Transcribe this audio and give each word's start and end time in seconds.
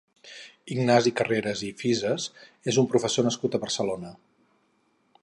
Ignasi 0.75 1.11
Carreras 1.19 1.61
i 1.69 1.69
Fisas 1.83 2.27
és 2.73 2.83
un 2.85 2.91
professor 2.95 3.31
nascut 3.31 3.59
a 3.59 3.63
Barcelona. 3.67 4.15